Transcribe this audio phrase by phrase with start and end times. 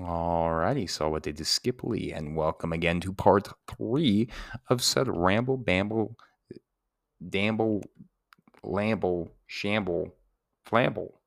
[0.00, 4.28] Alrighty, so what did Skip Lee, and welcome again to part three
[4.70, 6.16] of said ramble, bamble,
[7.28, 7.82] damble,
[8.62, 10.14] lamble, shamble,
[10.64, 11.20] flamble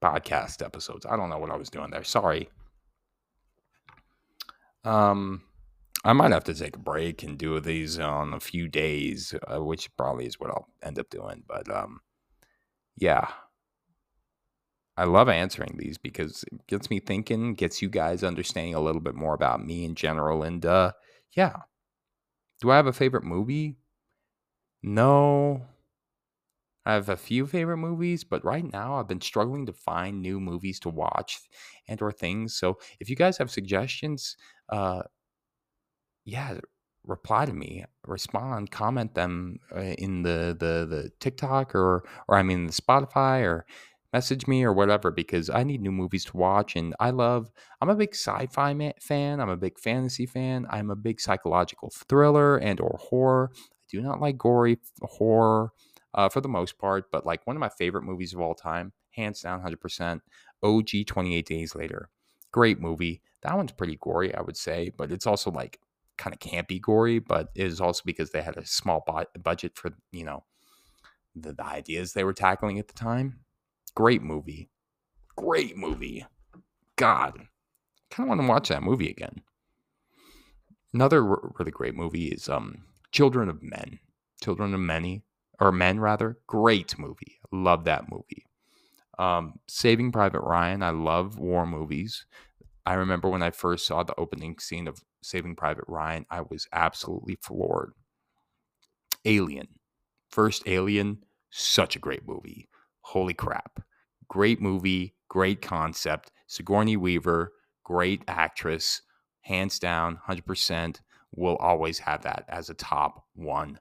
[0.00, 1.04] podcast episodes.
[1.04, 2.04] I don't know what I was doing there.
[2.04, 2.48] Sorry.
[4.84, 5.42] Um,
[6.04, 9.62] I might have to take a break and do these on a few days, uh,
[9.62, 11.42] which probably is what I'll end up doing.
[11.46, 12.00] But um,
[12.96, 13.26] yeah,
[14.96, 19.00] I love answering these because it gets me thinking, gets you guys understanding a little
[19.00, 20.42] bit more about me in general.
[20.42, 20.92] And uh,
[21.34, 21.56] yeah,
[22.60, 23.76] do I have a favorite movie?
[24.82, 25.66] No.
[26.84, 30.40] I have a few favorite movies, but right now I've been struggling to find new
[30.40, 31.38] movies to watch
[31.88, 32.54] and or things.
[32.56, 34.36] So if you guys have suggestions,
[34.68, 35.02] uh,
[36.24, 36.58] yeah,
[37.04, 42.42] reply to me, respond, comment them uh, in the the the TikTok or or I
[42.42, 43.66] mean the Spotify or
[44.12, 47.88] message me or whatever because I need new movies to watch and I love I'm
[47.88, 52.56] a big sci-fi ma- fan, I'm a big fantasy fan, I'm a big psychological thriller
[52.56, 53.50] and or horror.
[53.54, 53.58] I
[53.90, 55.70] do not like gory horror
[56.14, 58.92] uh, for the most part, but like one of my favorite movies of all time,
[59.12, 60.20] hands down 100%,
[60.62, 62.08] OG 28 Days Later.
[62.50, 63.22] Great movie.
[63.42, 65.80] That one's pretty gory, I would say, but it's also like
[66.18, 69.04] kind of campy gory, but it is also because they had a small
[69.42, 70.44] budget for, you know,
[71.34, 73.40] the, the ideas they were tackling at the time.
[73.94, 74.70] Great movie.
[75.36, 76.26] Great movie.
[76.96, 79.42] God, I kind of want to watch that movie again.
[80.94, 83.98] Another really great movie is um, Children of Men.
[84.42, 85.22] Children of Many,
[85.60, 86.38] or Men rather.
[86.46, 87.38] Great movie.
[87.50, 88.44] Love that movie.
[89.18, 90.82] Um, Saving Private Ryan.
[90.82, 92.26] I love war movies.
[92.84, 96.66] I remember when I first saw the opening scene of Saving Private Ryan, I was
[96.72, 97.92] absolutely floored.
[99.24, 99.68] Alien.
[100.28, 101.18] First Alien,
[101.50, 102.68] such a great movie.
[103.02, 103.82] Holy crap.
[104.28, 106.30] Great movie, great concept.
[106.46, 107.52] Sigourney Weaver,
[107.84, 109.02] great actress,
[109.42, 111.00] hands down, 100%.
[111.34, 113.78] Will always have that as a top one.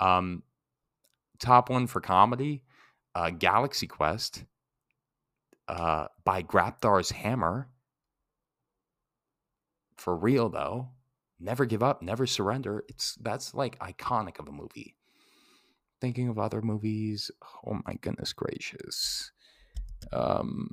[0.00, 0.42] Um,
[1.38, 2.62] top one for comedy,
[3.14, 4.44] uh, Galaxy Quest
[5.68, 7.68] uh, by Grabthar's Hammer
[9.96, 10.88] for real though
[11.38, 14.96] never give up never surrender it's that's like iconic of a movie
[16.02, 17.30] thinking of other movies.
[17.64, 19.30] Oh my goodness gracious.
[20.12, 20.70] Um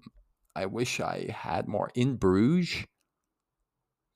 [0.55, 1.89] i wish i had more.
[1.95, 2.85] In bruges?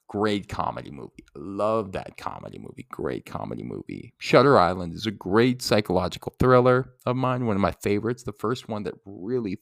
[0.08, 1.24] Great comedy movie.
[1.34, 2.86] Love that comedy movie.
[2.90, 4.12] Great comedy movie.
[4.18, 8.22] Shutter island is a great psychological thriller of mine one of my favorites.
[8.24, 9.58] The first one that really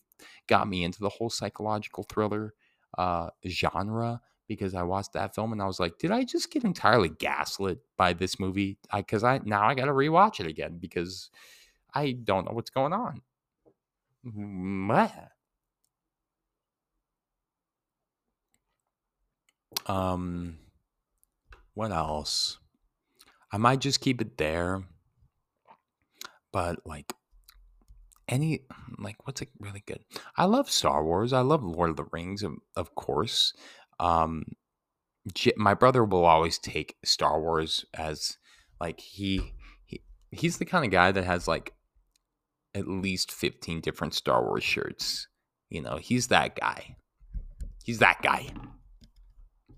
[0.48, 2.54] got me into the whole psychological thriller
[2.98, 4.20] uh, genre
[4.54, 7.78] because I watched that film and I was like, did I just get entirely gaslit
[7.96, 8.78] by this movie?
[8.94, 11.30] Because I, I, now I got to rewatch it again because
[11.94, 13.22] I don't know what's going on.
[19.86, 20.58] Um,
[21.74, 22.58] what else?
[23.50, 24.82] I might just keep it there,
[26.52, 27.12] but like
[28.28, 28.60] any
[28.98, 30.04] like what's it really good?
[30.36, 31.32] I love Star Wars.
[31.32, 33.52] I love Lord of the Rings, of, of course.
[34.02, 34.44] Um,
[35.56, 38.36] my brother will always take Star Wars as
[38.80, 39.54] like he,
[39.84, 40.02] he
[40.32, 41.72] he's the kind of guy that has like
[42.74, 45.28] at least 15 different Star Wars shirts.
[45.70, 46.96] You know, he's that guy.
[47.84, 48.48] He's that guy.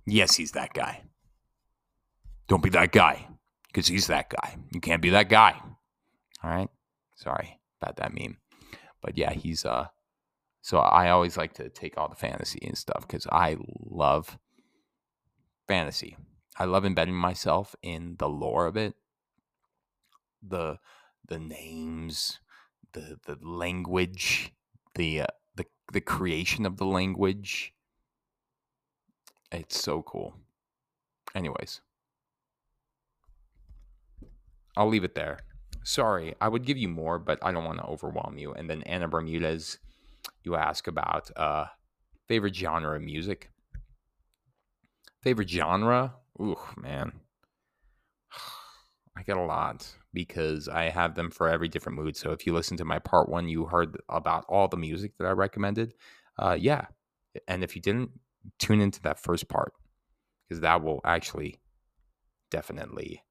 [0.06, 1.02] Yes, he's that guy.
[2.48, 3.28] Don't be that guy
[3.66, 4.56] because he's that guy.
[4.72, 5.60] You can't be that guy.
[6.42, 6.68] All right.
[7.16, 8.38] Sorry about that meme.
[9.02, 9.88] But yeah, he's uh
[10.64, 14.38] so I always like to take all the fantasy and stuff because I love
[15.68, 16.16] fantasy.
[16.58, 18.94] I love embedding myself in the lore of it,
[20.42, 20.78] the
[21.28, 22.40] the names,
[22.94, 24.54] the the language,
[24.94, 27.74] the uh, the the creation of the language.
[29.52, 30.34] It's so cool.
[31.34, 31.82] Anyways,
[34.78, 35.40] I'll leave it there.
[35.82, 38.54] Sorry, I would give you more, but I don't want to overwhelm you.
[38.54, 39.78] And then Anna Bermudez
[40.44, 41.66] you ask about uh,
[42.28, 43.50] favorite genre of music.
[45.22, 46.14] Favorite genre?
[46.40, 47.12] Ooh, man.
[49.16, 52.16] I get a lot because I have them for every different mood.
[52.16, 55.26] So if you listen to my part one, you heard about all the music that
[55.26, 55.94] I recommended.
[56.38, 56.86] Uh, yeah.
[57.46, 58.10] And if you didn't,
[58.58, 59.72] tune into that first part
[60.48, 61.56] because that will actually
[62.50, 63.22] definitely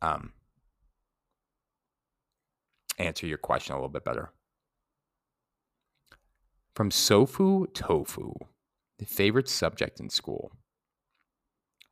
[0.00, 0.32] um,
[2.98, 4.30] answer your question a little bit better.
[6.74, 8.32] From Sofu Tofu,
[8.98, 10.52] the favorite subject in school.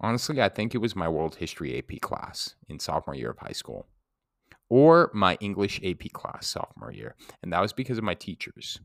[0.00, 3.52] Honestly, I think it was my world history AP class in sophomore year of high
[3.52, 3.86] school,
[4.70, 7.14] or my English AP class sophomore year.
[7.42, 8.80] And that was because of my teachers.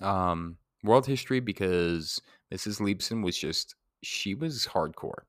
[0.00, 2.22] Um, world history because
[2.52, 2.80] Mrs.
[2.80, 5.24] Leibson was just she was hardcore,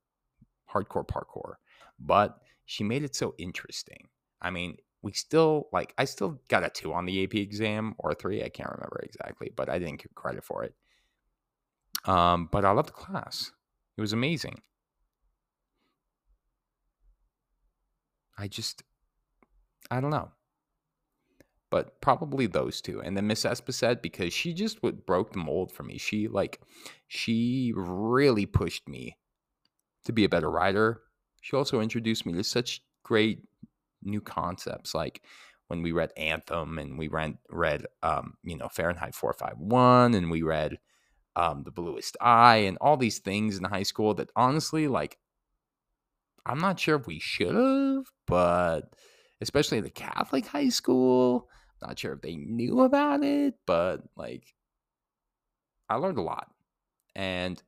[0.73, 1.55] hardcore parkour,
[1.99, 4.07] but she made it so interesting.
[4.41, 8.11] I mean, we still like I still got a two on the AP exam or
[8.11, 10.73] a three, I can't remember exactly, but I didn't get credit for it.
[12.05, 13.51] Um, but I loved the class.
[13.97, 14.61] It was amazing.
[18.37, 18.83] I just
[19.89, 20.31] I don't know
[21.71, 23.01] but probably those two.
[23.01, 25.97] And then Miss Espacet because she just what broke the mold for me.
[25.97, 26.61] She like
[27.07, 29.17] she really pushed me
[30.05, 31.01] to be a better writer.
[31.41, 33.47] She also introduced me to such great
[34.03, 35.21] new concepts like
[35.67, 40.41] when we read Anthem and we read read um, you know Fahrenheit 451 and we
[40.41, 40.79] read
[41.35, 45.17] um, The Bluest Eye and all these things in high school that honestly like
[46.45, 48.93] I'm not sure if we should have, but
[49.41, 51.47] especially the Catholic high school,
[51.81, 54.53] not sure if they knew about it, but like
[55.89, 56.49] I learned a lot.
[57.15, 57.61] And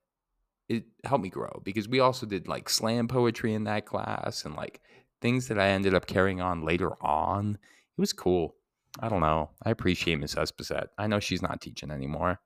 [0.69, 4.56] it helped me grow because we also did like slam poetry in that class and
[4.56, 4.81] like
[5.24, 7.58] things that I ended up carrying on later on.
[7.98, 8.56] It was cool.
[9.00, 9.50] I don't know.
[9.64, 10.88] I appreciate Miss Espacet.
[11.00, 12.40] I know she's not teaching anymore.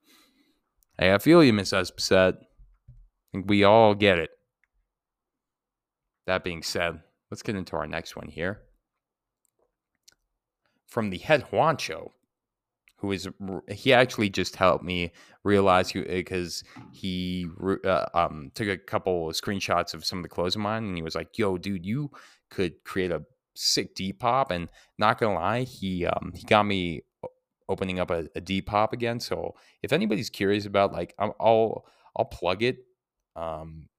[0.98, 4.30] Hey, I feel you, Miss think we all get it.
[6.28, 7.02] That being said,
[7.32, 8.62] let's get into our next one here
[10.88, 12.12] from the head Juancho,
[12.98, 13.28] who is
[13.70, 15.12] he actually just helped me
[15.44, 16.64] realize because
[16.94, 17.48] he
[17.86, 20.96] uh, um, took a couple of screenshots of some of the clothes of mine and
[20.96, 22.10] he was like, "Yo, dude, you
[22.50, 23.24] could create a
[23.56, 27.04] sick Depop." And not gonna lie, he um, he got me
[27.70, 29.20] opening up a, Depop again.
[29.20, 31.86] So if anybody's curious about like, I'll
[32.16, 32.78] I'll plug it.
[33.36, 33.90] Um,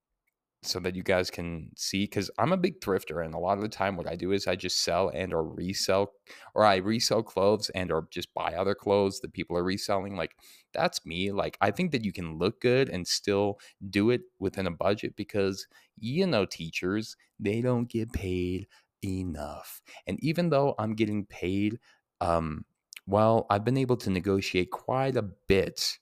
[0.61, 3.61] so that you guys can see because i'm a big thrifter and a lot of
[3.61, 6.11] the time what i do is i just sell and or resell
[6.53, 10.35] or i resell clothes and or just buy other clothes that people are reselling like
[10.73, 13.57] that's me like i think that you can look good and still
[13.89, 15.65] do it within a budget because
[15.97, 18.67] you know teachers they don't get paid
[19.01, 21.79] enough and even though i'm getting paid
[22.19, 22.65] um
[23.07, 25.97] well i've been able to negotiate quite a bit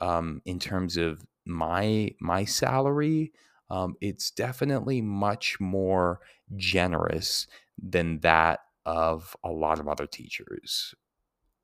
[0.00, 3.30] um in terms of my my salary
[3.70, 6.20] um, it's definitely much more
[6.56, 7.46] generous
[7.80, 10.94] than that of a lot of other teachers,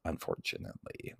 [0.05, 1.15] unfortunately.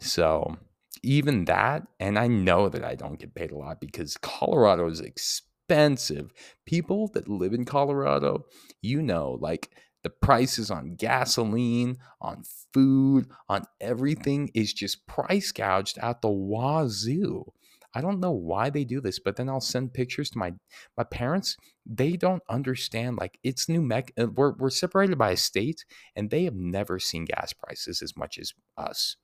[0.00, 0.56] So,
[1.02, 5.00] even that, and I know that I don't get paid a lot because Colorado is
[5.00, 6.32] expensive.
[6.66, 8.46] People that live in Colorado,
[8.82, 9.70] you know, like
[10.02, 12.42] the prices on gasoline, on
[12.72, 17.52] food, on everything is just price gouged at the wazoo.
[17.94, 20.52] I don't know why they do this, but then I'll send pictures to my
[20.96, 21.56] my parents.
[21.84, 23.18] They don't understand.
[23.18, 24.24] Like it's New Mexico.
[24.24, 25.84] Uh, we're we're separated by a state,
[26.16, 29.16] and they have never seen gas prices as much as us.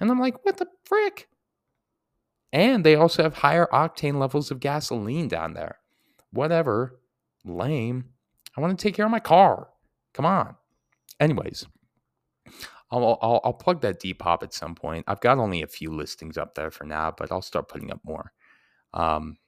[0.00, 1.28] And I'm like, what the frick?
[2.52, 5.78] And they also have higher octane levels of gasoline down there.
[6.32, 7.00] Whatever.
[7.44, 8.10] Lame.
[8.56, 9.68] I want to take care of my car.
[10.12, 10.56] Come on.
[11.18, 11.66] Anyways,
[12.92, 15.04] I'll, I'll, I'll plug that Depop at some point.
[15.08, 18.00] I've got only a few listings up there for now, but I'll start putting up
[18.04, 18.32] more.
[18.94, 19.38] Um,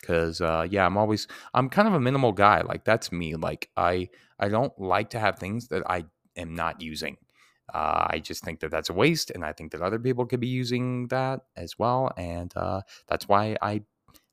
[0.00, 2.62] because uh, yeah, I'm always I'm kind of a minimal guy.
[2.62, 3.36] Like that's me.
[3.36, 4.08] Like I
[4.38, 6.06] I don't like to have things that I
[6.36, 7.16] am not using.
[7.72, 10.40] Uh, I just think that that's a waste, and I think that other people could
[10.40, 12.12] be using that as well.
[12.16, 13.82] And uh, that's why I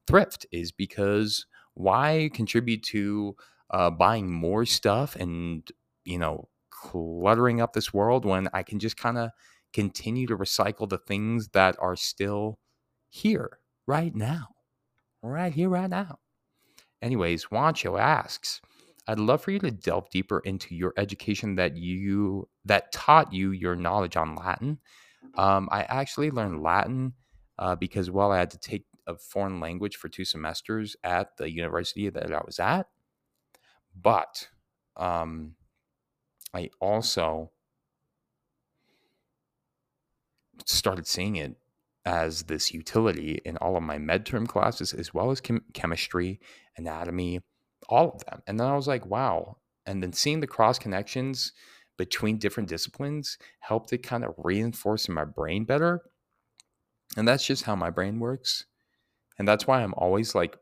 [0.07, 1.45] thrift is because
[1.75, 3.35] why contribute to
[3.69, 5.69] uh, buying more stuff and
[6.03, 6.47] you know
[6.81, 9.31] cluttering up this world when I can just kind of
[9.73, 12.59] continue to recycle the things that are still
[13.09, 14.47] here right now.
[15.21, 16.19] Right here, right now.
[17.01, 18.61] Anyways, Juancho asks,
[19.07, 23.51] I'd love for you to delve deeper into your education that you that taught you
[23.51, 24.79] your knowledge on Latin.
[25.35, 27.13] Um, I actually learned Latin
[27.57, 31.51] uh, because well, I had to take a foreign language for two semesters at the
[31.51, 32.87] university that I was at.
[33.99, 34.47] But
[34.95, 35.55] um,
[36.53, 37.51] I also
[40.65, 41.55] started seeing it
[42.05, 46.39] as this utility in all of my med term classes, as well as chem- chemistry,
[46.77, 47.41] anatomy,
[47.87, 48.41] all of them.
[48.47, 49.57] And then I was like, wow.
[49.85, 51.53] And then seeing the cross connections
[51.97, 56.01] between different disciplines helped it kind of reinforce in my brain better.
[57.17, 58.65] And that's just how my brain works.
[59.37, 60.57] And that's why I'm always like,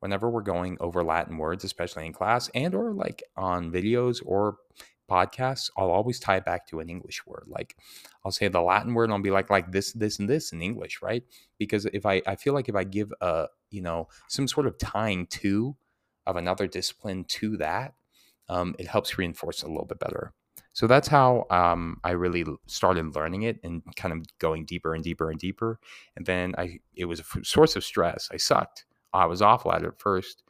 [0.00, 4.56] whenever we're going over Latin words, especially in class and or like on videos or
[5.08, 7.44] podcasts, I'll always tie it back to an English word.
[7.46, 7.76] Like
[8.24, 10.62] I'll say the Latin word and I'll be like, like this, this, and this in
[10.62, 11.22] English, right?
[11.58, 14.78] Because if I, I feel like if I give a, you know, some sort of
[14.78, 15.76] tying to
[16.26, 17.94] of another discipline to that,
[18.48, 20.32] um, it helps reinforce it a little bit better.
[20.72, 25.02] So that's how um, I really started learning it and kind of going deeper and
[25.02, 25.80] deeper and deeper.
[26.16, 28.28] And then I, it was a source of stress.
[28.30, 28.84] I sucked.
[29.12, 30.42] I was awful at it first,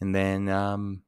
[0.00, 1.02] and then um,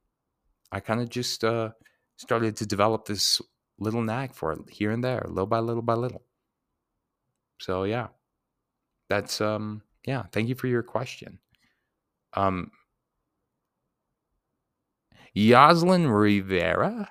[0.73, 1.71] I kind of just uh,
[2.19, 3.41] started to develop this
[3.79, 6.25] little knack for it here and there, little by little by little.
[7.59, 8.09] So yeah,
[9.09, 10.25] that's um, yeah.
[10.33, 11.39] Thank you for your question.
[12.35, 12.71] Um,
[15.35, 17.09] Yaslin Rivera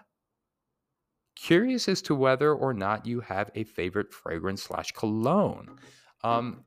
[1.35, 5.77] curious as to whether or not you have a favorite fragrance slash cologne.
[6.23, 6.65] Um,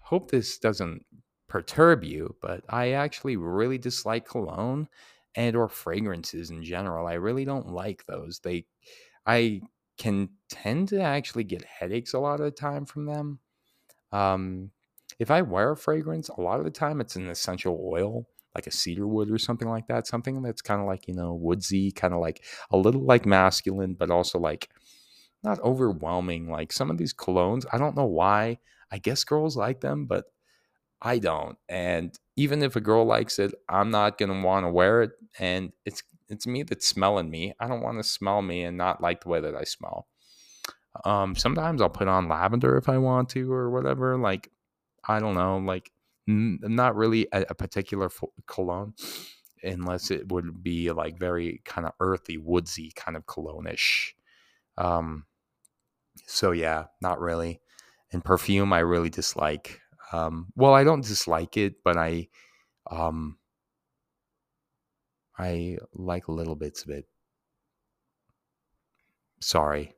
[0.00, 1.04] hope this doesn't
[1.48, 4.88] perturb you, but I actually really dislike cologne
[5.36, 7.06] and or fragrances in general.
[7.06, 8.40] I really don't like those.
[8.40, 8.66] They
[9.26, 9.62] I
[9.98, 13.38] can tend to actually get headaches a lot of the time from them.
[14.12, 14.70] Um,
[15.18, 18.26] if I wear a fragrance, a lot of the time it's an essential oil
[18.56, 20.06] like a cedar wood or something like that.
[20.06, 23.92] Something that's kind of like, you know, woodsy, kind of like a little like masculine,
[23.92, 24.70] but also like
[25.44, 26.50] not overwhelming.
[26.50, 28.58] Like some of these colognes, I don't know why.
[28.90, 30.24] I guess girls like them, but
[31.02, 31.58] I don't.
[31.68, 35.12] And even if a girl likes it, I'm not gonna want to wear it.
[35.38, 37.54] And it's it's me that's smelling me.
[37.60, 40.08] I don't want to smell me and not like the way that I smell.
[41.04, 44.16] Um, sometimes I'll put on lavender if I want to or whatever.
[44.16, 44.50] Like,
[45.06, 45.90] I don't know, like
[46.28, 48.10] N- not really a, a particular
[48.46, 48.94] cologne,
[49.62, 54.16] unless it would be like very kind of earthy, woodsy kind of cologne-ish.
[54.76, 55.26] Um,
[56.26, 57.60] so yeah, not really.
[58.12, 59.80] And perfume, I really dislike.
[60.12, 62.28] Um, well, I don't dislike it, but I,
[62.90, 63.38] um,
[65.38, 67.06] I like little bits of it.
[69.40, 69.94] Sorry.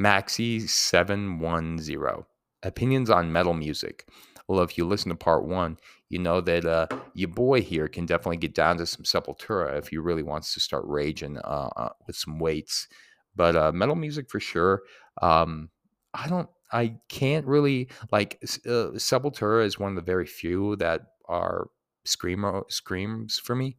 [0.00, 2.26] Maxi seven one zero
[2.62, 4.06] opinions on metal music.
[4.48, 8.06] Well, if you listen to part one, you know that uh, your boy here can
[8.06, 11.90] definitely get down to some Sepultura if he really wants to start raging uh, uh,
[12.06, 12.88] with some weights.
[13.36, 14.82] But uh, metal music for sure.
[15.22, 15.70] Um,
[16.14, 16.48] I don't.
[16.72, 21.68] I can't really like uh, Sepultura is one of the very few that are
[22.06, 23.76] screamo screams for me.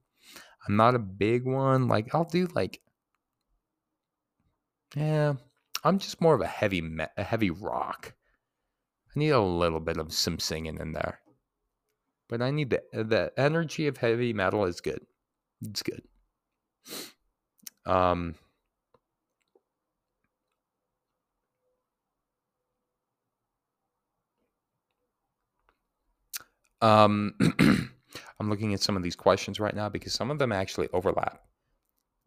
[0.67, 1.87] I'm not a big one.
[1.87, 2.81] Like I'll do like,
[4.95, 5.33] yeah.
[5.83, 8.13] I'm just more of a heavy me- a heavy rock.
[9.15, 11.19] I need a little bit of some singing in there.
[12.29, 15.01] But I need the the energy of heavy metal is good.
[15.61, 16.03] It's good.
[17.85, 18.35] Um
[26.81, 27.33] Um,
[28.39, 31.41] I'm looking at some of these questions right now because some of them actually overlap.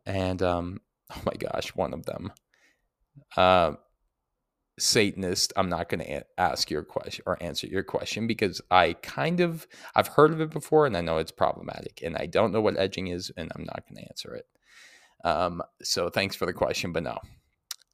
[0.06, 0.80] And um,
[1.14, 2.32] oh my gosh, one of them.
[3.36, 3.72] Uh,
[4.78, 9.40] Satanist, I'm not going to ask your question or answer your question because I kind
[9.40, 12.60] of I've heard of it before and I know it's problematic and I don't know
[12.60, 14.46] what edging is and I'm not going to answer it.
[15.24, 17.18] Um, so thanks for the question, but no.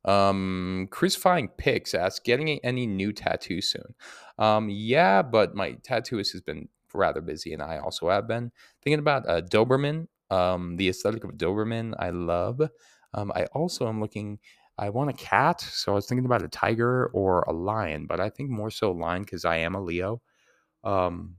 [0.05, 3.95] Um, crucifying pics asks, getting any new tattoos soon?
[4.39, 8.51] Um, yeah, but my tattooist has been rather busy and I also have been
[8.83, 10.09] thinking about uh, Doberman.
[10.31, 12.61] Um, the aesthetic of Doberman, I love.
[13.15, 14.39] Um, I also am looking
[14.79, 18.19] I want a cat, so I was thinking about a tiger or a lion, but
[18.19, 20.23] I think more so lion because I am a Leo.
[20.85, 21.37] Um,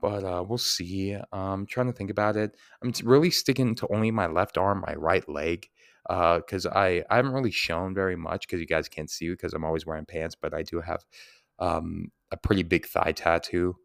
[0.00, 1.16] but uh, we'll see.
[1.32, 2.56] I'm trying to think about it.
[2.82, 5.68] I'm really sticking to only my left arm, my right leg,
[6.08, 9.52] because uh, I I haven't really shown very much because you guys can't see because
[9.52, 11.04] I'm always wearing pants, but I do have
[11.58, 13.76] um, a pretty big thigh tattoo.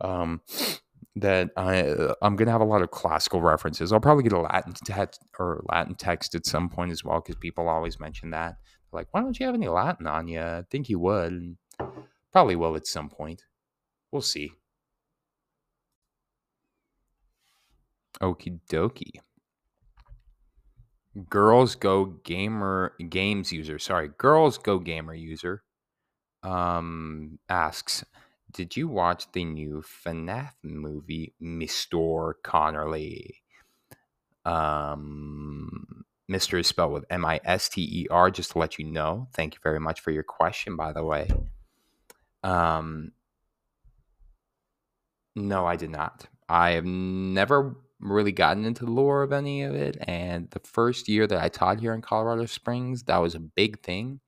[0.00, 0.42] Um,
[1.16, 3.92] that I uh, I'm gonna have a lot of classical references.
[3.92, 7.36] I'll probably get a Latin text or Latin text at some point as well because
[7.36, 8.56] people always mention that.
[8.92, 10.40] Like, why don't you have any Latin on you?
[10.40, 11.32] I think you would.
[11.32, 11.56] And
[12.32, 13.42] probably will at some point.
[14.12, 14.52] We'll see.
[18.20, 19.20] Okie dokie.
[21.28, 25.62] Girls Go Gamer Games user, sorry, Girls Go Gamer user,
[26.42, 28.04] um, asks,
[28.52, 32.34] did you watch the new FNAF movie, Mr.
[32.44, 33.30] Connerly?
[34.44, 36.60] Um, Mr.
[36.60, 39.28] is spelled with M I S T E R, just to let you know.
[39.34, 41.28] Thank you very much for your question, by the way.
[42.42, 43.12] Um,
[45.34, 46.26] no, I did not.
[46.48, 49.96] I have never really gotten into the lore of any of it.
[50.06, 53.82] And the first year that I taught here in Colorado Springs, that was a big
[53.82, 54.20] thing.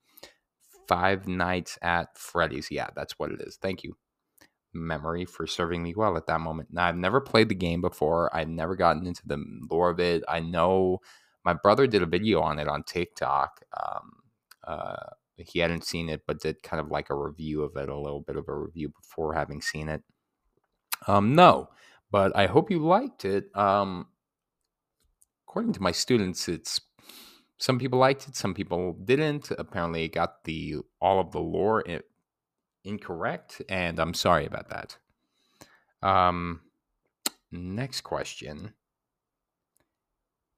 [0.88, 2.70] Five nights at Freddy's.
[2.70, 3.56] Yeah, that's what it is.
[3.56, 3.96] Thank you
[4.72, 6.68] memory for serving me well at that moment.
[6.72, 8.34] Now, I've never played the game before.
[8.34, 10.22] I've never gotten into the lore of it.
[10.28, 11.00] I know
[11.44, 13.60] my brother did a video on it on TikTok.
[13.76, 14.12] Um,
[14.66, 17.98] uh, he hadn't seen it, but did kind of like a review of it, a
[17.98, 20.02] little bit of a review before having seen it.
[21.06, 21.68] Um, no,
[22.10, 23.54] but I hope you liked it.
[23.56, 24.06] Um,
[25.46, 26.80] according to my students, it's
[27.58, 29.50] some people liked it, some people didn't.
[29.50, 32.00] Apparently, it got the all of the lore in,
[32.84, 34.96] incorrect, and I'm sorry about that.
[36.02, 36.62] Um,
[37.52, 38.74] next question.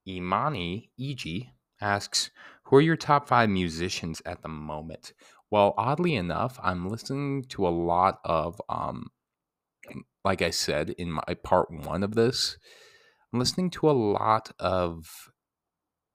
[0.06, 1.49] Imani Eg
[1.80, 2.30] asks,
[2.64, 5.12] "Who are your top five musicians at the moment?"
[5.50, 9.11] Well, oddly enough, I'm listening to a lot of, um,
[10.24, 12.56] like I said in my part one of this,
[13.32, 15.30] I'm listening to a lot of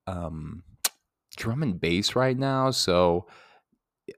[0.05, 0.63] um,
[1.35, 2.71] drum and bass right now.
[2.71, 3.27] So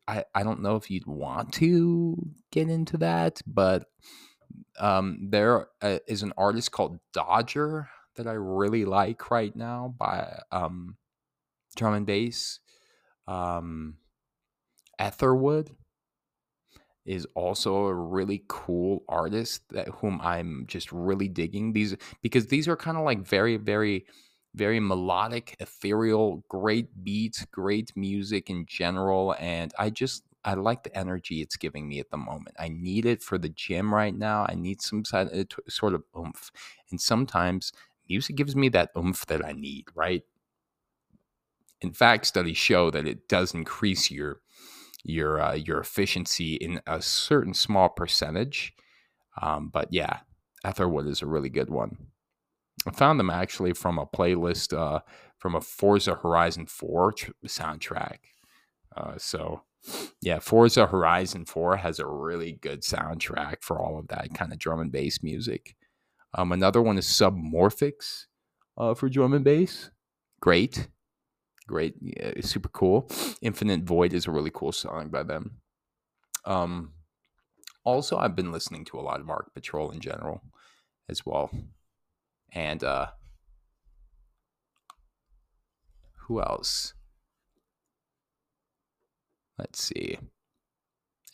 [0.07, 2.17] I, I don't know if you'd want to
[2.51, 3.85] get into that, but
[4.79, 10.41] um, there uh, is an artist called Dodger that I really like right now by
[10.51, 10.97] um,
[11.75, 12.59] drum and bass.
[13.27, 13.97] Um,
[14.99, 15.71] Etherwood
[17.05, 22.67] is also a really cool artist that whom I'm just really digging these because these
[22.67, 24.05] are kind of like very very
[24.55, 30.97] very melodic, ethereal, great beats, great music in general and I just I like the
[30.97, 32.55] energy it's giving me at the moment.
[32.59, 34.45] I need it for the gym right now.
[34.47, 35.25] I need some uh,
[35.67, 36.51] sort of oomph.
[36.89, 37.73] And sometimes
[38.07, 40.23] music gives me that oomph that I need, right?
[41.81, 44.41] In fact, studies show that it does increase your
[45.03, 48.73] your uh, your efficiency in a certain small percentage.
[49.41, 50.19] Um, but yeah,
[50.65, 51.97] Etherwood is a really good one.
[52.87, 54.99] I found them actually from a playlist uh,
[55.37, 58.17] from a Forza Horizon 4 tr- soundtrack.
[58.95, 59.63] Uh, so
[60.21, 64.59] yeah, Forza Horizon 4 has a really good soundtrack for all of that kind of
[64.59, 65.75] drum and bass music.
[66.33, 68.25] Um, another one is Submorphics
[68.77, 69.91] uh, for drum and bass.
[70.41, 70.87] Great
[71.69, 73.07] great, yeah, super cool.
[73.43, 75.61] Infinite Void is a really cool song by them.
[76.43, 76.93] Um,
[77.83, 80.41] also, I've been listening to a lot of Ark Patrol in general
[81.07, 81.51] as well,
[82.51, 83.07] and uh,
[86.21, 86.95] who else?
[89.59, 90.17] Let's see.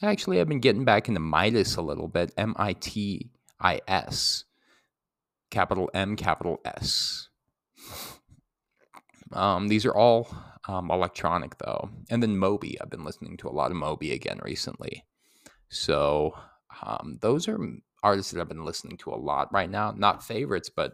[0.01, 2.33] Actually, I've been getting back into MitiS a little bit.
[2.37, 3.29] M I T
[3.61, 4.43] I S,
[5.49, 7.29] capital M, capital S.
[9.35, 10.29] Um, these are all
[10.67, 11.89] um, electronic though.
[12.09, 12.79] And then Moby.
[12.81, 15.03] I've been listening to a lot of Moby again recently.
[15.69, 16.35] So
[16.81, 17.59] um, those are
[18.03, 19.91] artists that I've been listening to a lot right now.
[19.91, 20.93] Not favorites, but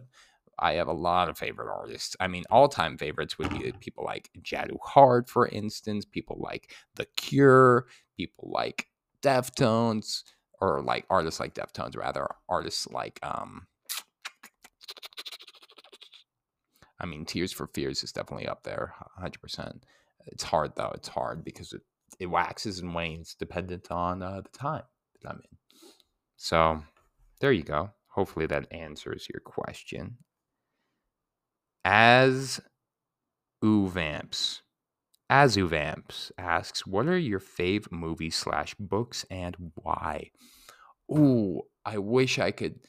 [0.60, 2.16] I have a lot of favorite artists.
[2.20, 6.74] I mean, all time favorites would be people like Jadu Heart, for instance, people like
[6.96, 8.88] The Cure, people like
[9.22, 10.24] Deftones,
[10.60, 13.66] or like artists like Deftones, rather, artists like um,
[17.02, 19.82] I mean, Tears for Fears is definitely up there, 100%.
[20.28, 20.92] It's hard, though.
[20.94, 21.82] It's hard because it,
[22.20, 24.84] it waxes and wanes dependent on uh, the time
[25.22, 25.58] that I'm in.
[26.38, 26.84] So
[27.40, 27.90] there you go.
[28.08, 30.18] Hopefully that answers your question.
[31.84, 32.62] As
[33.64, 34.62] Uvamps.
[35.30, 40.30] As Uvamps asks, what are your fave movies slash books and why?
[41.12, 42.80] Ooh, I wish I could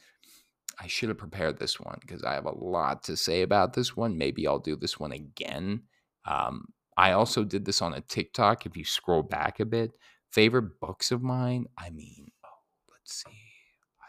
[0.83, 3.97] I should have prepared this one because I have a lot to say about this
[3.97, 4.19] one.
[4.19, 5.83] Maybe I'll do this one again.
[6.25, 8.67] Um, I also did this on a TikTok.
[8.67, 9.93] If you scroll back a bit,
[10.31, 11.67] favorite books of mine.
[11.79, 12.49] I mean, oh,
[12.91, 13.31] let's see.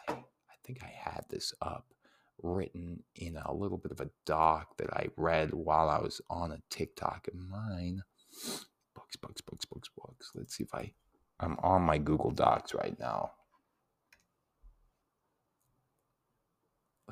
[0.09, 1.85] I I think I had this up
[2.41, 6.51] written in a little bit of a doc that I read while I was on
[6.51, 8.01] a TikTok of mine.
[8.95, 10.31] Books, books, books, books, books.
[10.33, 10.91] Let's see if I
[11.39, 13.31] I'm on my Google Docs right now.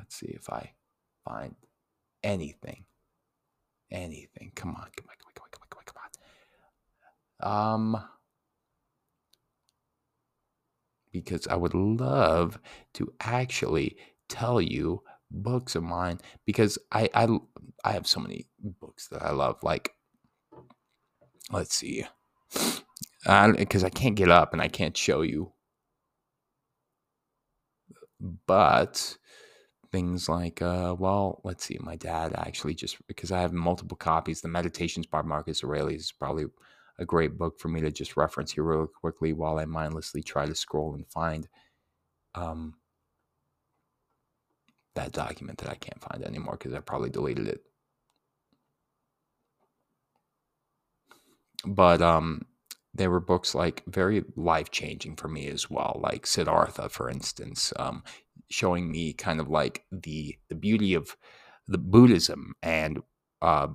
[0.02, 0.74] Let's see if I
[1.24, 1.56] find
[2.24, 2.86] anything.
[3.92, 4.52] Anything.
[4.56, 5.98] Come on, come on, come on, come on, come on, come
[7.44, 7.96] on.
[7.96, 8.04] Um,
[11.12, 12.60] because I would love
[12.96, 17.28] to actually tell you books of mine because I I
[17.86, 19.58] I have so many books that I love.
[19.64, 19.94] Like,
[21.52, 22.06] let's see,
[23.24, 25.54] because I, I can't get up and I can't show you,
[28.48, 29.18] but
[29.91, 34.41] things like, uh, well, let's see, my dad actually just because I have multiple copies,
[34.41, 36.45] the Meditations by Marcus Aurelius is probably
[36.97, 40.45] a great book for me to just reference here real quickly while I mindlessly try
[40.45, 41.47] to scroll and find
[42.36, 42.75] um,
[44.95, 47.62] that document that I can't find anymore because I probably deleted it.
[51.65, 52.45] But um,
[52.93, 57.71] there were books like very life changing for me as well, like Siddhartha, for instance.
[57.77, 58.04] Um,
[58.52, 61.16] showing me kind of like the the beauty of
[61.68, 63.00] the Buddhism and
[63.42, 63.68] uh,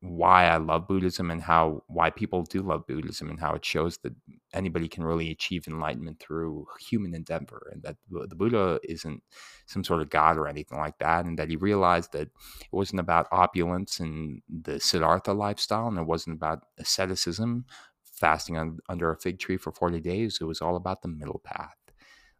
[0.00, 3.96] why I love Buddhism and how why people do love Buddhism and how it shows
[3.98, 4.12] that
[4.52, 9.22] anybody can really achieve enlightenment through human endeavor, and that the Buddha isn't
[9.66, 12.32] some sort of god or anything like that, and that he realized that it
[12.72, 17.64] wasn't about opulence and the Siddhartha lifestyle, and it wasn't about asceticism,
[18.02, 20.38] fasting on, under a fig tree for 40 days.
[20.40, 21.76] It was all about the middle path,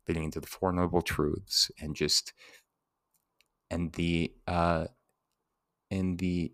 [0.08, 2.32] leading into the Four Noble Truths, and just
[3.70, 4.86] and the uh,
[5.90, 6.52] in the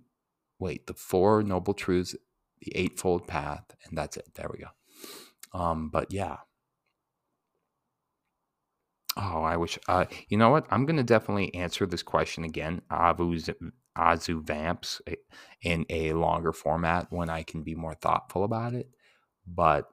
[0.58, 2.14] wait the Four Noble Truths,
[2.60, 4.28] the Eightfold Path, and that's it.
[4.34, 5.58] There we go.
[5.58, 6.38] Um, but yeah.
[9.16, 9.78] Oh, I wish.
[9.88, 10.66] Uh, you know what?
[10.70, 12.82] I'm gonna definitely answer this question again.
[12.90, 13.50] Avu's
[13.98, 15.16] Azu Vamps eh,
[15.62, 18.88] in a longer format when I can be more thoughtful about it.
[19.46, 19.86] But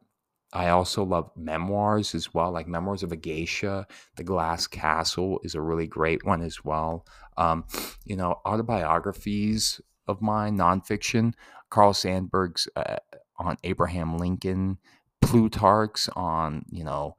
[0.57, 3.85] I also love memoirs as well, like Memoirs of a Geisha.
[4.15, 7.05] The Glass Castle is a really great one as well.
[7.37, 7.65] Um,
[8.05, 11.35] you know, autobiographies of mine, nonfiction.
[11.69, 12.95] Carl Sandburg's uh,
[13.37, 14.79] on Abraham Lincoln,
[15.21, 17.17] Plutarch's on you know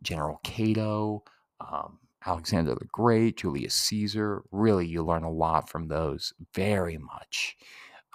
[0.00, 1.24] General Cato,
[1.60, 4.44] um, Alexander the Great, Julius Caesar.
[4.50, 6.32] Really, you learn a lot from those.
[6.54, 7.58] Very much.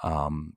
[0.02, 0.54] Um,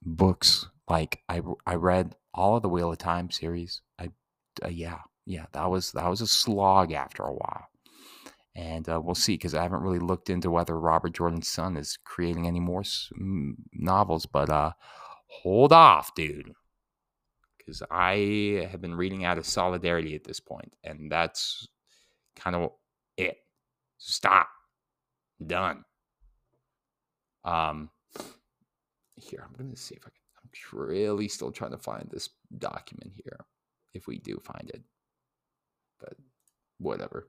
[0.00, 3.80] books like I I read all of the Wheel of Time series.
[3.98, 4.08] I
[4.64, 7.66] uh, yeah yeah that was that was a slog after a while,
[8.54, 11.98] and uh, we'll see because I haven't really looked into whether Robert Jordan's son is
[12.04, 12.82] creating any more
[13.72, 14.26] novels.
[14.26, 14.72] But uh,
[15.26, 16.52] hold off, dude,
[17.58, 21.66] because I have been reading out of solidarity at this point, and that's
[22.36, 22.70] kind of
[23.16, 23.36] it.
[23.98, 24.48] Stop.
[25.44, 25.84] Done.
[27.44, 27.90] Um,
[29.16, 30.21] here I'm gonna see if I can
[30.72, 33.44] really still trying to find this document here.
[33.94, 34.82] If we do find it.
[36.00, 36.14] But
[36.78, 37.28] whatever.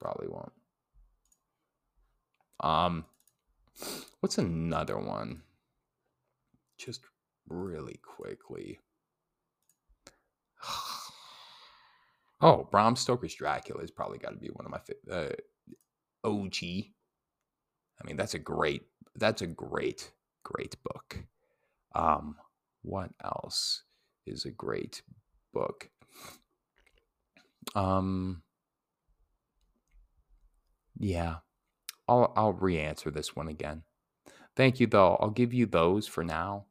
[0.00, 0.52] Probably won't.
[2.60, 3.04] Um
[4.20, 5.42] what's another one?
[6.76, 7.02] Just
[7.48, 8.78] really quickly.
[12.40, 15.32] Oh, Bram Stoker's Dracula has probably got to be one of my uh,
[16.22, 16.54] OG.
[18.00, 18.82] I mean, that's a great
[19.16, 20.12] that's a great
[20.44, 21.18] great book.
[21.94, 22.36] Um,
[22.82, 23.84] what else
[24.26, 25.02] is a great
[25.52, 25.90] book?
[27.74, 28.42] Um,
[30.98, 31.36] yeah,
[32.08, 33.82] I'll I'll re-answer this one again.
[34.56, 35.16] Thank you, though.
[35.16, 36.66] I'll give you those for now.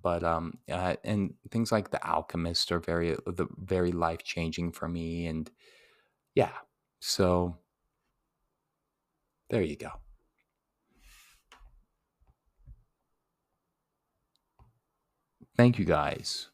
[0.00, 4.88] But um, uh, and things like The Alchemist are very the very life changing for
[4.88, 5.50] me, and
[6.34, 6.52] yeah.
[7.00, 7.58] So
[9.50, 9.90] there you go.
[15.62, 16.48] Thank you guys.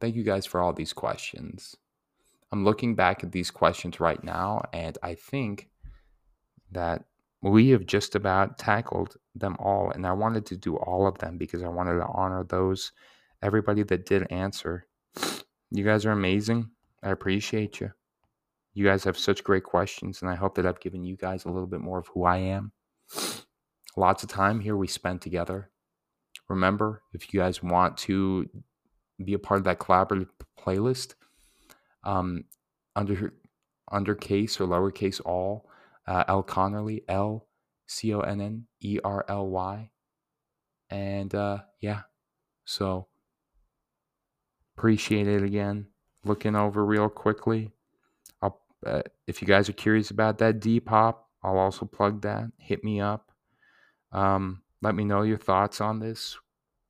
[0.00, 1.76] Thank you guys for all these questions.
[2.52, 5.68] I'm looking back at these questions right now, and I think
[6.70, 7.06] that
[7.42, 9.90] we have just about tackled them all.
[9.90, 12.92] And I wanted to do all of them because I wanted to honor those,
[13.42, 14.86] everybody that did answer.
[15.72, 16.70] You guys are amazing.
[17.02, 17.90] I appreciate you.
[18.74, 21.50] You guys have such great questions, and I hope that I've given you guys a
[21.50, 22.70] little bit more of who I am.
[23.96, 25.72] Lots of time here we spent together.
[26.48, 28.48] Remember, if you guys want to
[29.22, 30.28] be a part of that collaborative
[30.58, 31.14] playlist,
[32.04, 32.44] um,
[32.94, 35.68] under case or lowercase all,
[36.06, 37.46] uh, L Connerly, L
[37.86, 39.90] C O N N E R L Y,
[40.90, 42.02] and uh, yeah,
[42.64, 43.08] so
[44.76, 45.86] appreciate it again.
[46.24, 47.72] Looking over real quickly.
[48.84, 52.50] Uh, if you guys are curious about that Depop, I'll also plug that.
[52.58, 53.32] Hit me up.
[54.12, 56.36] Um, let me know your thoughts on this,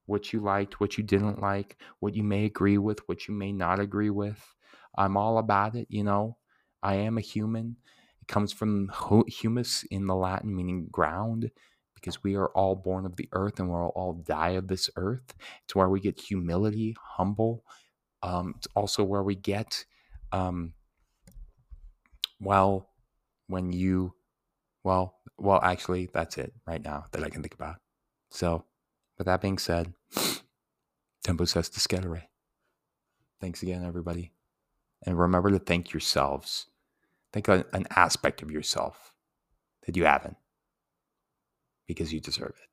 [0.07, 3.53] what you liked, what you didn't like, what you may agree with, what you may
[3.53, 4.55] not agree with.
[4.97, 6.39] I'm all about it, you know.
[6.83, 7.77] I am a human.
[8.21, 8.91] It comes from
[9.27, 11.51] humus in the Latin, meaning ground,
[11.95, 15.35] because we are all born of the earth and we'll all die of this earth.
[15.65, 17.65] It's where we get humility, humble.
[18.23, 19.85] Um, it's also where we get,
[20.33, 20.75] um,
[22.41, 22.91] well,
[23.49, 24.15] when you,
[24.85, 27.77] well, well, actually, that's it right now that I can think about.
[28.31, 28.65] So,
[29.19, 29.93] with that being said,
[31.25, 32.23] Tempus est discedere.
[33.41, 34.33] Thanks again, everybody.
[35.05, 36.67] And remember to thank yourselves.
[37.33, 39.13] Think an aspect of yourself
[39.85, 40.37] that you haven't
[41.87, 42.69] because you deserve it.